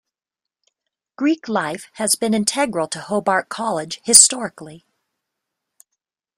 Greek 1.15 1.47
life 1.47 1.85
has 1.93 2.15
been 2.15 2.33
integral 2.33 2.87
to 2.87 2.99
Hobart 3.01 3.49
College 3.49 4.01
historically. 4.03 4.83